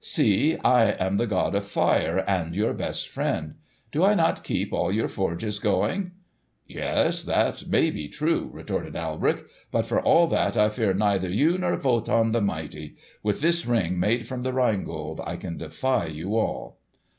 "See, 0.03 0.57
I 0.65 0.93
am 0.99 1.17
the 1.17 1.27
god 1.27 1.53
of 1.53 1.63
fire, 1.67 2.25
and 2.27 2.55
your 2.55 2.73
best 2.73 3.07
friend. 3.07 3.53
Do 3.91 4.03
I 4.03 4.15
not 4.15 4.43
keep 4.43 4.73
all 4.73 4.91
your 4.91 5.07
forges 5.07 5.59
going?" 5.59 6.13
"Yes, 6.65 7.21
that 7.23 7.67
may 7.67 7.91
be 7.91 8.07
true," 8.07 8.49
retorted 8.51 8.95
Alberich. 8.95 9.45
"But 9.71 9.85
for 9.85 10.01
all 10.01 10.25
that 10.29 10.57
I 10.57 10.69
fear 10.69 10.95
neither 10.95 11.29
you 11.29 11.55
nor 11.59 11.75
Wotan 11.77 12.31
the 12.31 12.41
mighty. 12.41 12.95
With 13.21 13.41
this 13.41 13.67
Ring 13.67 13.99
made 13.99 14.25
from 14.27 14.41
the 14.41 14.53
Rhine 14.53 14.85
Gold 14.85 15.21
I 15.23 15.35
can 15.35 15.57
defy 15.59 16.07
you 16.07 16.35
all." 16.35 16.79